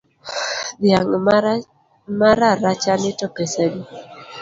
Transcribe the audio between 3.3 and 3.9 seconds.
pesadi?